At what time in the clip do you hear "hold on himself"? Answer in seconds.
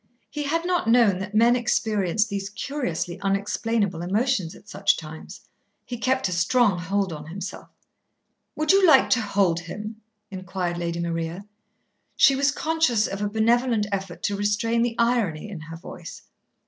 6.79-7.69